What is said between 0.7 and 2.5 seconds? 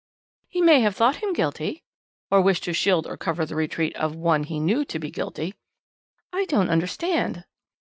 have thought him guilty." "Or